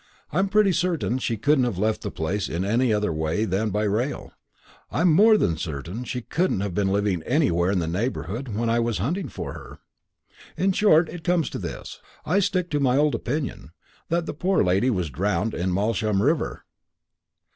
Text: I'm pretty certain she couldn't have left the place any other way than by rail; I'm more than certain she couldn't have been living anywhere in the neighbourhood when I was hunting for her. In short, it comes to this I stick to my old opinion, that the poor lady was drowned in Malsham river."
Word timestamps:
I'm 0.31 0.49
pretty 0.49 0.71
certain 0.71 1.19
she 1.19 1.37
couldn't 1.37 1.65
have 1.65 1.77
left 1.77 2.01
the 2.01 2.09
place 2.09 2.49
any 2.49 2.91
other 2.91 3.13
way 3.13 3.45
than 3.45 3.69
by 3.69 3.83
rail; 3.83 4.33
I'm 4.91 5.13
more 5.13 5.37
than 5.37 5.57
certain 5.57 6.05
she 6.05 6.21
couldn't 6.23 6.61
have 6.61 6.73
been 6.73 6.87
living 6.87 7.21
anywhere 7.21 7.69
in 7.69 7.77
the 7.77 7.85
neighbourhood 7.87 8.47
when 8.47 8.67
I 8.67 8.79
was 8.79 8.97
hunting 8.97 9.29
for 9.29 9.53
her. 9.53 9.77
In 10.57 10.71
short, 10.71 11.07
it 11.07 11.23
comes 11.23 11.51
to 11.51 11.59
this 11.59 12.01
I 12.25 12.39
stick 12.39 12.71
to 12.71 12.79
my 12.79 12.97
old 12.97 13.13
opinion, 13.13 13.73
that 14.09 14.25
the 14.25 14.33
poor 14.33 14.63
lady 14.63 14.89
was 14.89 15.11
drowned 15.11 15.53
in 15.53 15.71
Malsham 15.71 16.19
river." 16.23 16.65